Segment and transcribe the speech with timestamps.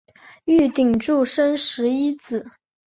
[0.45, 2.49] 玉鼎柱生十一子。